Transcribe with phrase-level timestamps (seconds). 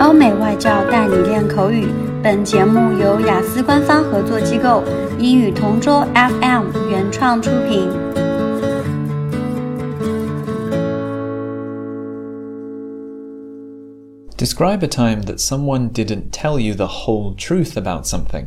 [0.00, 1.86] 欧美外教带你练口语。
[2.22, 4.82] 本节目由雅思官方合作机构
[5.18, 8.14] 英语同桌 FM 原创出品。
[14.36, 18.46] Describe a time that someone didn't tell you the whole truth about something.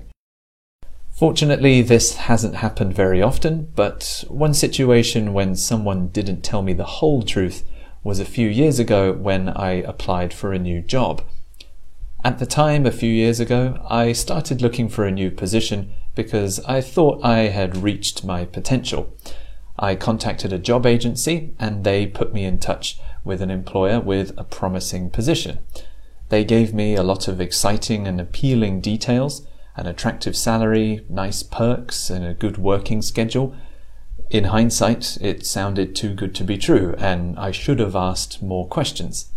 [1.11, 6.99] Fortunately, this hasn't happened very often, but one situation when someone didn't tell me the
[6.99, 7.63] whole truth
[8.03, 11.21] was a few years ago when I applied for a new job.
[12.24, 16.60] At the time, a few years ago, I started looking for a new position because
[16.66, 19.16] I thought I had reached my potential.
[19.76, 24.38] I contacted a job agency and they put me in touch with an employer with
[24.38, 25.58] a promising position.
[26.28, 29.44] They gave me a lot of exciting and appealing details,
[29.76, 33.52] an attractive salary, nice perks, and a good working schedule.
[34.30, 38.68] In hindsight, it sounded too good to be true, and I should have asked more
[38.68, 39.32] questions.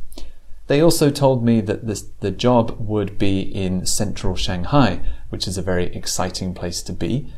[0.67, 5.57] They also told me that this, the job would be in central Shanghai, which is
[5.57, 7.31] a very exciting place to be.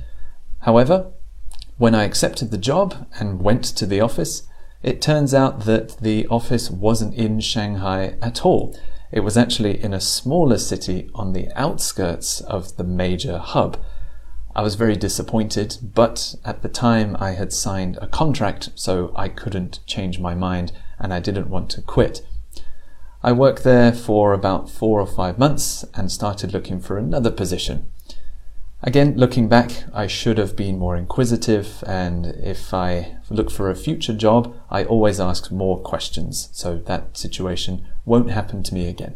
[0.60, 1.12] However,
[1.78, 4.48] when I accepted the job and went to the office,
[4.82, 8.78] it turns out that the office wasn't in Shanghai at all.
[9.12, 13.78] It was actually in a smaller city on the outskirts of the major hub.
[14.56, 19.30] I was very disappointed, but at the time I had signed a contract, so I
[19.30, 22.22] couldn't change my mind and I didn't want to quit.
[23.24, 27.90] I worked there for about four or five months and started looking for another position.
[28.84, 33.76] Again, looking back, I should have been more inquisitive, and if I look for a
[33.76, 39.16] future job, I always ask more questions, so that situation won't happen to me again.